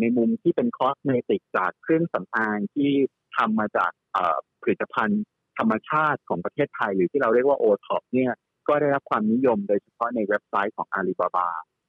[0.00, 2.90] ในมุมที่เป็น cosmetic จากเครื่องสำอางที่
[3.36, 3.90] ทำมาจาก
[4.62, 5.22] ผลิตภัณฑ์
[5.58, 8.32] ธรรมชาติของประเทศไทย หรือที่เราเรียกว่าโอท็อปเนี่ย
[8.68, 11.48] ก็ได้รับความนิยมโดยเฉพาะในเว็บไซต์ของอาลีบาบา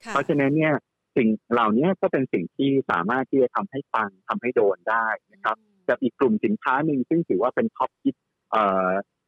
[0.09, 0.73] เพราะฉะนั้นเนี่ย
[1.17, 5.57] สิ่งเหล่านี้ก็เป็นสิ่งที่สามารถที่จะทำให้ปังทำให้โดนได้นะครับ
[5.89, 8.15] กับอีกกลุ่มสินค้าหนึ่งซึ่งถือว่าเป็น top hit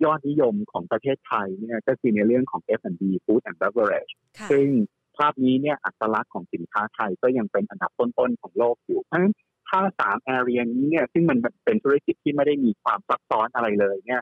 [0.04, 4.14] ยอดนิยมของประเทศไทยเนี่ยก็คือในเรื่องของ F&B Food and Beverage
[4.52, 4.68] ซึ่ง
[5.18, 9.34] ภาพนี้เนี่ยอัตลักษณ์ของสินค้าไทยก็ยังเป็นอันดับต้นๆของโลกอยู่เพราะฉะนั้น
[9.70, 14.22] ถ้าสาม area นี้เนี่ยซึ่งมันเป็นธุรกิจที่ไม่ได้มีความซับซ้อนอะไรเลยเนี่ย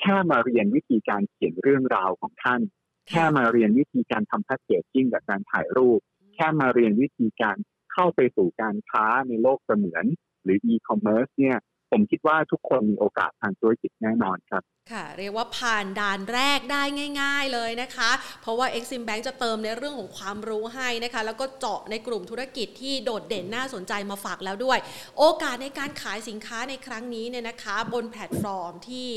[0.00, 2.60] แค่มาเรียนวิธีการเขียนเรื่องราวของท่าน
[3.08, 6.00] แค่มาเรียนวิธีการทำ packaging กับการถ่ายรูป
[6.34, 7.56] แค่มาเรียนวิธีการ
[7.92, 10.04] เข้าไปสู่การค้าในโลกเสมือน
[10.42, 11.58] หรืออีคอมเมิร์ซเนี่ย
[11.90, 16.82] ผมคิดว่าทุกคนมีโอกาสทางธุรกิจแน่นอนครับ ค่ะ เรียกว่าผ่านด่านแรกได้
[17.20, 18.10] ง่าย ๆเลยนะคะ
[18.42, 24.78] เพราะว่า Exim Bank จะเติมในเรื่องของความรู้ให้นะคะ แล้วก็เจาะในกลุ่มธุรกิจที่โดดเด่นน่าสนใจมาฝากแล้วด้วย
[25.18, 29.10] โอกาสในการขายสินค้าในครั้งนี้เนี่ยนะคะ บนแพลตฟอร์มที่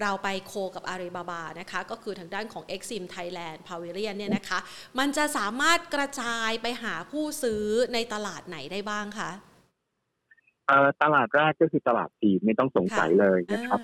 [0.00, 4.58] เราไปโคกับอารีบาบานะคะ ก็คือทางด้านของ Exim Thailand Pavilion เนี่ยนะคะ
[4.98, 9.30] มันจะสามารถกระจายไปหาผู้ซื้อในตลาดไหนได้บ้างคะ
[11.02, 13.80] ตลาดแรกก็คือตลาดจีนไม่ต้องสงสัยเลยนะครับ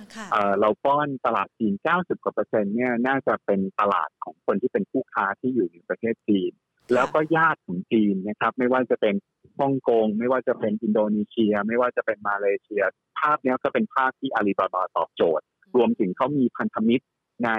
[0.60, 6.52] เราป้อนตลาดจีน 90 กว่าเปอร์เซ็นต์เนี่ยน่าจะเป็นตลาดของคนที่เป็นผู้ค้าที่อยู่ในประเทศจีน
[6.94, 9.14] แล้วก็ญาติของจีนนะครับ ไม่ว่าจะเป็น
[9.60, 12.82] ฮ่องกง ไม่ว่าจะเป็นอินโดนีเซีย ไม่ว่าจะเป็นมาเลเซีย
[13.18, 15.44] ภาพนี้ก็เป็นภาพที่อาลีบาบาตอบโจทย์
[15.76, 17.04] รวมถึงเขามีพันธมิตร
[17.44, 17.50] ใน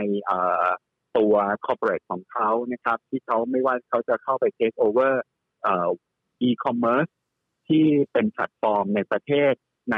[1.17, 7.07] ตัว corporate ของเขานะครับ ที่เขาไม่ว่าเขาจะเข้าไป takeover e-commerce
[7.69, 9.53] ที่เป็นแพลตฟอร์มในประเทศ
[9.91, 9.97] ใน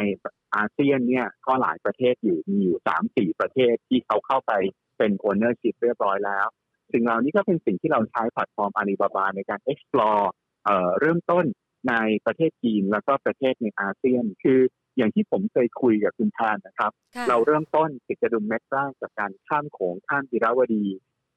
[0.56, 4.54] อาเซียนเนี่ยก็หลายประเทศอยู่มีอยู่สามสี่ประเทศที่เขาเข้าไป
[4.98, 6.48] เป็น ownership เรียบร้อยแล้ว
[6.92, 10.26] สิ่งเหล่านี้ก็เป็นสิ่งที่เราใช้แพลตฟอร์มอาลีบาบาในการ explore
[10.66, 11.46] เอ่อเริ่มต้น
[11.90, 14.60] ในประเทศจีนแล้วก็ประเทศในอาเซียน คือ
[14.98, 16.92] อย่างที่ผมเคยคุยกับคุณแทนนะครับ
[17.30, 20.86] เราเริ่มต้นติดกระดุมเม็ดแรกจากการข้ามโขงข้ามอิรวดี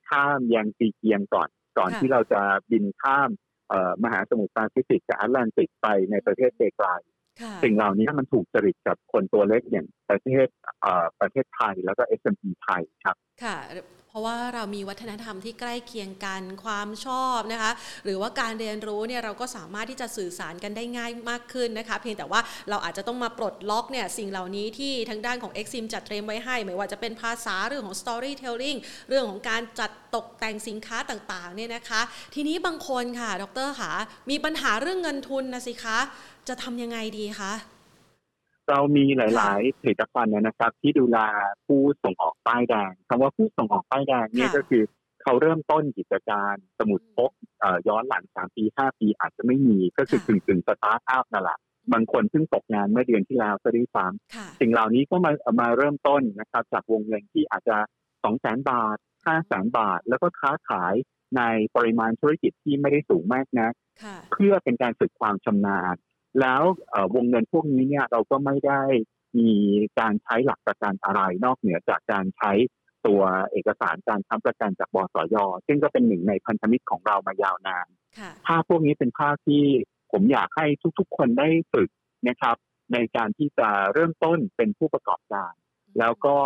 [0.09, 3.31] ข้ามแยงซีเกียงก่อน ก่อนที่เราจะบินข้าม
[4.05, 10.49] มหาสมุทรแปซิฟิกกับแอตแลนติกไปในประเทศไกลๆสิ่งเหล่านี้มันถูกจริตกับคนตัวเล็กอย่างประเทศ
[11.21, 13.57] ประเทศไทยแล้วก็ SME ไทยครับ ค่ะ
[14.15, 17.73] ราะว่าเรามีวัฒนธรรมที่ใกล้เคียงกันความชอบนะคะ
[18.05, 32.01] หรือว่าการเรียนรู้เนี่ยเราก็สามารถที่จะสื่อสารกันได้ง่ายมากขึ้นนะคะ เพียงแต่ว่าเราอาจจะต้องมาปลดล็อกเนี่ยสิ่งเหล่านี้ที่ทางด้านของ Exim จัดเตรียมไว้ให้ ไม่ว่าจะเป็นภาษาเรื่องของ storytelling เรื่องของการจัดตกแต่งสินค้าต่างๆเนี่ยนะคะ
[32.35, 33.93] ทีนี้บางคนค่ะดรค่ะ
[34.31, 35.99] มีปัญหาเรื่องเงินทุนนะสิคะ
[36.49, 37.74] จะทำยังไงดีคะ
[38.71, 41.19] เรามีหลาย ๆ ผลิตภัณฑ์นะครับ ที่ดูแล
[41.67, 44.83] ผู้ส่งออกป้ายแดงคำว่าผู้ส่งออกป้ายแดงเนี่ยก็คือ
[45.23, 47.31] เขาเริ่มต้นกิจการสมุดพก
[47.89, 51.59] ย้อนหลังสามปีห้าปีอาจจะไม่มีก็คือกึ่งกึ่งสตาร์ทอัพนั่นแหละ
[51.93, 54.11] บางคนเพิ่งตกงานเมื่อเดือนที่แล้วก็ได้ฟัง
[54.61, 57.77] สิ่งเหล่านี้ก็มามาเริ่มต้นนะครับ จากวงเงินที่อาจจะ
[58.25, 58.97] สองแสนบาท
[59.27, 60.95] ห้าแสนบาท แล้วก็ค้าขาย
[61.37, 61.43] ใน
[61.77, 63.71] ปริมาณธุรกิจที่ไม่ได้สูงมากนะ
[64.33, 65.97] เพื่อเป็นการฝึกความชำนาญ
[66.41, 66.63] แล้ว
[67.15, 68.83] วงเงินพวกนี้เนี่ยเราก็ไม่ได้
[69.39, 69.51] มี
[69.99, 72.53] การใช้หลักประกันอะไรนอกเหนือจากการใช้
[73.07, 77.87] ตัวเอกสารการค้ำประกันจากบสยซึ่งก็เป็นหนึ่งในพันธมิตรของเรามายาวนาน
[78.47, 79.65] ภาพพวกนี้เป็นภาพที่
[80.13, 80.67] ผมอยากให้
[80.99, 81.89] ทุกๆ คนได้ฝึก
[82.29, 82.57] นะครับ
[82.93, 85.53] ในการที่จะเริ่มต้นเป็นผู้ประกอบการ
[85.99, 86.37] แล้วก็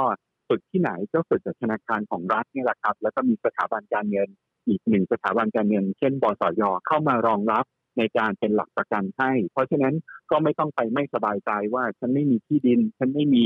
[0.48, 4.28] ฝึกที่ไหนก็ฝึกจากธนาคารของรัฐนี่แหละครับ แล้วก็มีสถาบันการเงิน
[4.68, 7.64] อีกหนึ่งสถาบันการเงิน เช่นบสยเข้ามารองรับ
[7.98, 9.94] ในการเป็นหลักประกันให้ เพราะฉะนั้น
[10.30, 13.44] ก็ไม่ต้องไปไม่สบายใจว่าฉันไม่มีที่ดิน ฉันไม่มี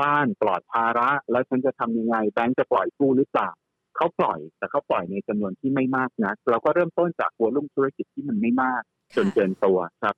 [0.00, 3.50] บ้านปลอดภาระ แล้วฉันจะทำยังไงแบงก์จะปล่อยกู้หรือเปล่า
[3.96, 8.82] เขาปล่อยแต่เขาปล่อยในจำนวนที่ไม่มากนะเราก็เริ่มต้นจากหัวลุ่มธุรกิจที่มันไม่มาก
[9.16, 10.16] จนเกินตัวครับ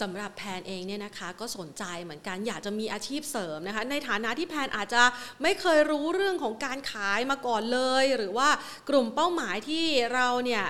[0.00, 5.02] สำหรับแพนเองเนี่ยนะคะก็สนใจเหมือนกันอยากจะมีอาชีพเสริมนะคะ ในฐานะที่แพนอาจจะ
[5.42, 8.48] ไม่เคยรู้เรื่องของการขายมาก่อนเลย หรือว่า
[8.88, 10.64] กลุ่มเป้าหมายที่เราเนี่ย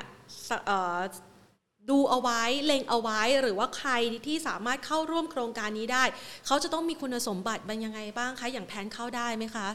[1.91, 3.91] ดูเอาไว้เล็งเอาไว้หรือว่าใคร
[4.27, 6.05] ที่สามารถเข้าร่วมโครงการนี้ได้
[6.47, 9.69] เขาจะต้องมีคุณสมบัติบางยังไงบ้างคะ อย่างแพนเข้าได้ไหมคะ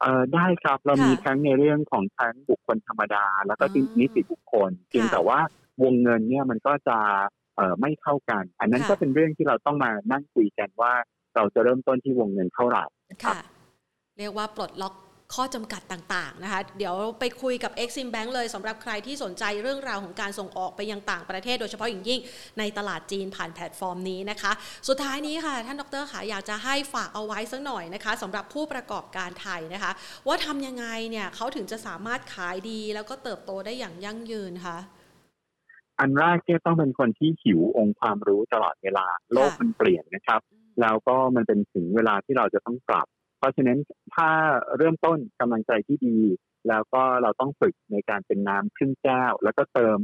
[0.00, 3.64] เอ่อได้ครับเรามีทั้งในเรื่องของทั้งบุคคลธรรมดา แล้วก็
[4.00, 5.38] นิติบุคคลเพียงแต่ว่า
[5.82, 6.98] วงเงินเนี่ยมันก็จะ
[7.56, 10.92] เอ่อไม่เท่ากัน อันนั้นก็เป็นเรื่องที่เราต้องมานั่งคุยกันว่า
[11.36, 12.84] เราจะเริ่มต้นที่วงเงินเท่าไหร่
[13.24, 13.36] ครับ
[14.18, 14.94] เรียกว่าปลดล็อก
[15.34, 22.20] ข้อจำกัดต่างๆนะคะ เดี๋ยวไปคุยกับ Exim Bank เลยสำหรับใครที่สนใจเรื่องราวของการส่งออกไปยังต่างประเทศ โดยเฉพาะอย่างยิ่ง
[22.58, 24.52] ในตลาดจีนผ่านแพลตฟอร์มนี้นะคะ
[24.88, 29.92] สุดท้ายนี้ค่ะ ท่านดรค่ะอยากจะให้ฝากเอาไว้สักหน่อยนะคะสำหรับผู้ประกอบการไทยนะคะ
[30.26, 34.78] ว่าทำยังไงเนี่ยเขาถึงจะสามารถขายดี แล้วก็เติบโตได้อย่างยั่งยืนคะ
[36.00, 40.40] อันแรกเนี่ยต้องเป็นคนที่หิวองค์ความรู้ตลอดเวลา โลกมันเปลี่ยนนะครับ
[40.80, 43.06] แล้วก็มันเป็นถึงเวลาที่เราจะต้องปรับ
[43.38, 43.78] เพราะฉะนั้น
[44.14, 44.30] ถ้า
[44.76, 46.18] เริ่มต้นกำลังใจที่ดี
[46.68, 49.98] แล้วก็เราต้องฝึกในการเป็นน้ำครึ่งแก้ว แล้วก็เติม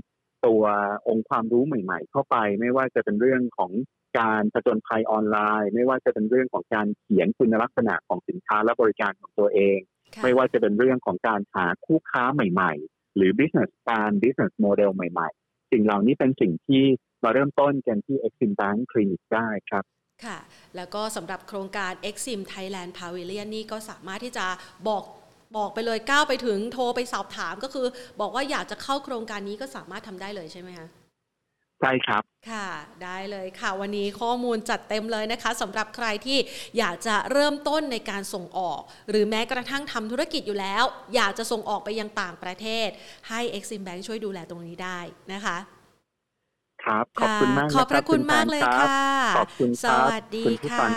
[0.47, 0.65] ตัว
[1.09, 3.73] องค์ความรู้ใหม่ ๆ เข้าไป ไม่ว่าจะเป็นเรื่องของ
[4.21, 9.79] การผจญภัยออนไลน์ ไม่ว่าจะเป็นเรื่องของการเขียนคุณลักษณะของสินค้าและบริการของตัวเอง
[10.23, 16.85] ไม่ว่าจะเป็นเรื่องของการหาคู่ค้าใหม่ ๆ หรือ business plan business model ใหม่ ๆ สิ่งเหล่านี้เป็นสิ่งที่
[17.25, 19.85] มาเริ่มต้นกันที่ Exim Bank Clinic ได้ครับ
[20.25, 20.39] ค่ะ
[20.77, 24.47] แล้วก็สำหรับโครงการ Exim Thailand Pavilion นี่ก็สามารถที่จะ
[24.89, 25.05] บอก
[25.57, 27.87] บอกไปเลยก้าวไปถึงโทรไปสอบถามก็คือ
[28.21, 30.89] บอกว่าอยากจะเข้าโครงการนี้ก็สามารถทำได้เลยใช่ไหมคะ
[31.81, 32.69] ใช่ครับ ค่ะ
[33.05, 36.39] ได้เลยค่ะ วันนี้ข้อมูลจัดเต็มเลยนะคะสำหรับใครที่
[36.79, 42.89] อยากจะเริ่มต้นในการส่งออก หรือแม้กระทั่งทำธุรกิจอยู่แล้ว อยากจะส่งออกไปยังต่างประเทศ
[43.29, 44.99] ให้ Exim Bank ช่วยดูแลตรงนี้ได้
[45.33, 45.57] นะคะ
[46.85, 48.99] ครับ ขอบคุณมากขอบพระคุณมากเลยค่ะ
[49.37, 50.89] ขอบคุณสวัสดีค่ะ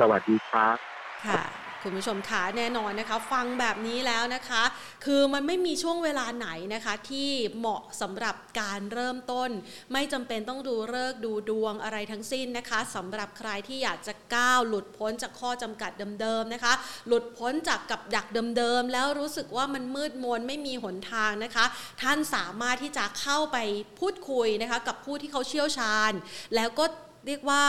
[0.00, 0.76] สวัสดีครับ
[1.24, 4.62] ค่ะ คุณผู้ชมคะแน่นอนนะคะ ฟังแบบนี้แล้วนะคะ
[5.04, 9.50] คือมันไม่มีช่วงเวลาไหนนะคะที่เหมาะสำหรับการเริ่มต้น
[9.92, 15.90] ไม่จำเป็นต้องดูเลิกดูดวงอะไรทั้งสิ้นนะคะสำหรับใครที่อยากจะก้าวหลุดพ้นจากข้อจำกัด
[16.20, 16.72] เดิมๆนะคะ
[17.06, 21.64] หลุดพ้นจากกับดักเดิมๆแล้วรู้สึกว่ามันมืดมนไม่มีหนทางนะคะ
[22.02, 23.58] ท่านสามารถที่จะเข้าไป
[24.00, 26.12] พูดคุยนะคะกับผู้ที่เขาเชี่ยวชาญ
[26.54, 26.84] แล้วก็
[27.26, 27.64] เรียกว่า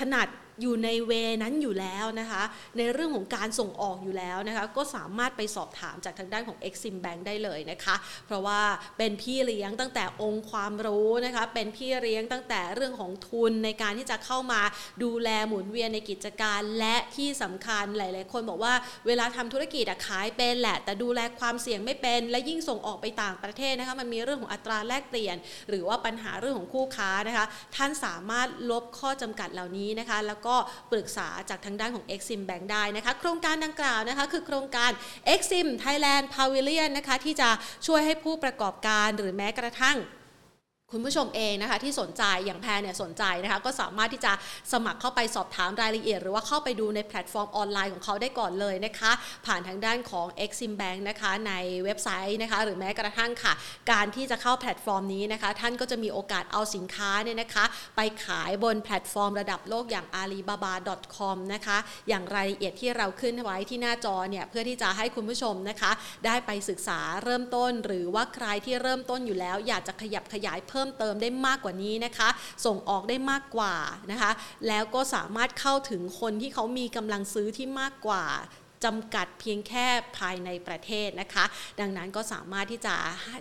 [0.00, 0.28] ถนัด
[0.62, 2.42] อยู่ในเวนั้นอยู่แล้วนะคะ
[2.78, 7.94] ในเรื่องของการส่งออกอยู่แล้วนะคะ ก็สามารถไปสอบถามจากทางด้านของ Exim Bank ได้เลยนะคะ
[8.26, 8.60] เพราะว่า
[8.98, 14.60] เป็นพี่เลี้ยงตั้งแต่องค์ความรู้นะคะ เป็นพี่เลี้ยงตั้งแต่เรื่องของทุนในการที่จะเข้ามา
[15.02, 18.74] ดูแลหมุนเวียนในกิจการและที่สำคัญหลาย ๆ คนบอกว่า
[19.06, 25.36] เวลาทำธุรกิจขายเป็นแหละ แต่ดูแลความเสี่ยงไม่เป็นและยิ่งส่งออกไปต่างประเทศนะคะมันมีเรื่องของอัตราแลกเปลี่ยน
[25.68, 30.56] หรือว่าปัญหาเรื่องของคู่ค้านะคะ ท่านสามารถลบข้อจำกัดเหล่านี้นะคะ แล้วก็็
[30.92, 34.90] ปรึกษาจากทางด้านของ Exim Bank ได้นะคะโครงการดังกล่าวนะคะคือโครงการ
[35.34, 37.48] Exim Thailand Pavilion นะคะที่จะ
[37.86, 39.98] ช่วยให้ผู้ประกอบการหรือแม้กระทั่ง
[40.92, 44.32] คุณผู้ชมเองนะคะที่สนใจอย่างแพรเนี่ยสนใจนะคะก็สามารถที่จะ
[44.72, 49.12] สมัครเข้าไปสอบถามรายละเอียด หรือว่าเข้าไปดูในแพลตฟอร์มออนไลน์ของเขาได้ก่อนเลยนะคะ
[49.46, 51.52] ผ่านทางด้านของ Exim Bank นะคะใน
[51.84, 53.52] เว็บไซต์นะคะหรือแม้กระทั่งค่ะ
[53.92, 57.64] การที่จะเข้าแพลตฟอร์มนี้นะคะ ท่านก็จะมีโอกาสเอาสินค้าเนี่ยนะคะ
[57.96, 65.90] ไปขายบนแพลตฟอร์มระดับโลกอย่าง alibaba.com นะคะ อย่างรายละเอียดที่เราขึ้นไว้ที่หน้าจอเนี่ยเพื่อที่จะให้คุณผู้ชมนะคะ
[66.26, 72.28] ได้ไปศึกษาเริ่มต้น หรือว่าใครที่เริ่มต้นอยู่แล้ว อยากจะขยับขยายเพิ่มเติมได้มากกว่านี้นะคะ
[72.66, 73.74] ส่งออกได้มากกว่า
[74.10, 74.30] นะคะ
[74.68, 78.24] แล้วก็สามารถเข้าถึงคนที่เขามีกำลังซื้อที่มากกว่า
[78.86, 79.86] จำกัดเพียงแค่
[80.18, 81.44] ภายในประเทศนะคะ
[81.80, 82.94] ดังนั้นก็สามารถที่จะ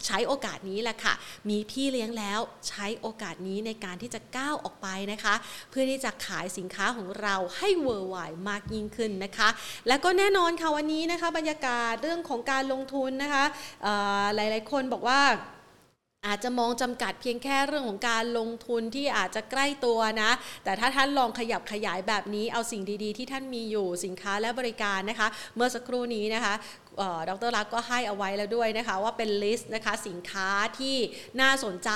[0.05, 1.13] ใช้โอกาสนี้แหละค่ะ
[1.49, 5.35] มีพี่เลี้ยงแล้วใช้โอกาสนี้ในการที่จะก้าวออกไปนะคะ
[5.69, 8.17] เพื่อที่จะขายสินค้าของเราให้เวอร์ไว
[8.49, 9.49] มากยิ่งขึ้นนะคะ
[9.87, 13.45] และก็แน่นอนค่ะวันนี้นะคะ บรรยากาศเรื่องของการลงทุนนะคะ
[14.35, 15.19] หลายๆ คนบอกว่า
[16.25, 20.31] อาจจะมองจำกัดเพียงแค่เรื่องของการลงทุนที่อาจจะใกล้ตัวนะ
[20.63, 26.53] แต่ถ้าท่านลองขยับขยายแบบนี้เอาสิ่งดีๆ ที่ท่านมีอยู่สินค้าและบริการนะคะ เมื่อสักครู่นี้นะคะ
[27.29, 30.97] ดรลักก็ให้เอาไว้แล้วด้วยนะคะ ว่าเป็นลิสต์นะคะสินค้าที่
[31.41, 31.91] น่าสนใจ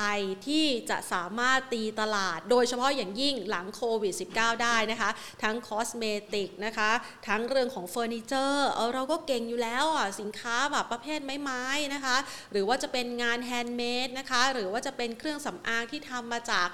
[0.47, 5.09] ที่จะสามารถตีตลาด โดยเฉพาะอย่างยิ่งหลังโควิด -19 ได้นะคะ
[5.43, 6.91] ทั้ง cosmetic นะคะ
[7.27, 12.17] ทั้งเรื่องของเฟอร์นิเจอร์เออเราก็เก่งอยู่แล้วอะสินค้าแบบประเภทไม้ๆนะคะ
[12.51, 16.67] หรือว่าจะเป็นงาน handmade นะคะ หรือว่าจะเป็นเครื่องสำอางที่ทำมาจาก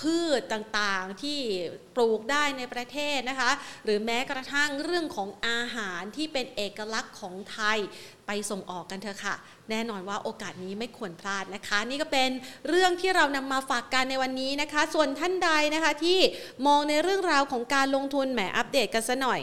[0.00, 1.38] พืชต่างๆที่
[1.96, 3.50] ปลูกได้ในประเทศนะคะ
[3.84, 7.78] หรือแม้กระทั่งเรื่องของอาหารที่เป็นเอกลักษณ์ของไทย
[8.26, 9.34] ไปส่งออกกันเถอะค่ะ
[9.70, 12.30] แน่นอนว่าโอกาสนี้ไม่ควรพลาดนะคะ นี่ก็เป็น
[12.68, 16.18] เรื่องที่เรานำมาฝากกันในวันนี้นะคะ ส่วนท่านใดนะคะที่
[16.66, 19.40] มองในเรื่องราวของการลงทุนแหมอัปเดตกันซะหน่อย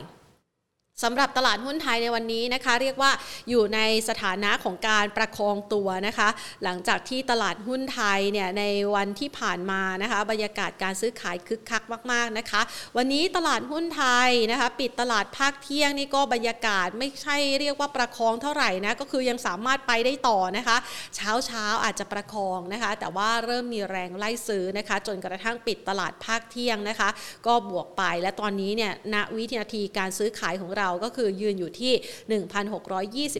[1.03, 3.11] สำหรับตลาดหุ้นไทยในวันนี้นะคะ เรียกว่า
[3.49, 6.29] อยู่ในสถานะของการประคองตัวนะคะ
[6.63, 8.63] หลังจากที่ตลาดหุ้นไทยเนี่ยใน
[8.95, 12.61] วันที่ผ่านมานะคะ บรรยากาศการซื้อขายคึกคักมาก ๆนะคะ
[12.97, 20.77] วันนี้ตลาดหุ้นไทยนะคะ ปิดตลาดภาคเที่ยงนี่ก็บรรยากาศไม่ใช่เรียกว่าประคองเท่าไหร่นะก็คือยังสามารถไปได้ต่อนะคะ
[21.15, 27.09] เช้าเช้าอาจจะประคองนะคะ แต่ว่าเริ่มมีแรงไล่ซื้อนะคะ จนกระทั่งปิดตลาดภาคเที่ยงนะคะ
[27.47, 31.93] ก็บวกไปและตอนนี้เนี่ยณวินาทีการซื้อขายของเราเราก็คือยืนอยู่ที่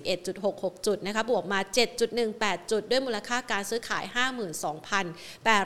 [0.03, 1.59] 1,621.66 จุดนะคะบวกมา
[2.15, 4.03] 7.18 จุด ด้วยมูลค่าการซื้อขาย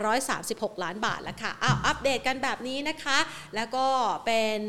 [0.02, 3.18] 52,836 ล้านบาทแล้วค่ะอ้าวอัปเดตกันแบบนี้นะคะ
[3.56, 3.86] แล้วก็
[4.26, 4.60] เป็น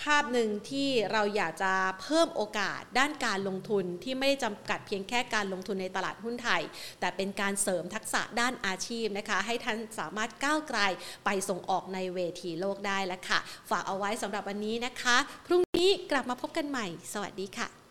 [0.00, 6.62] ภาพหนึ่งที่เราอยากจะเพิ่มโอกาสด้านการลงทุนที่ไม่ได้จำกัดเพียงแค่การลงทุนในตลาดหุ้นไทย
[7.00, 10.80] แต่เป็นการเสริมทักษะด้านอาชีพนะคะ ให้ท่านสามารถก้าวไกล
[11.24, 13.38] ไปส่งออกในเวทีโลกได้แล้วค่ะ
[13.70, 17.81] ฝากเอาไว้สำหรับวันนี้นะคะ พรุ่งนี้กลับมาพบกันใหม่ สวัสดีค่ะ